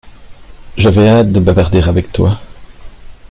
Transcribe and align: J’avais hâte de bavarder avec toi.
J’avais 0.77 1.09
hâte 1.09 1.31
de 1.31 1.39
bavarder 1.39 1.83
avec 1.83 2.11
toi. 2.11 2.31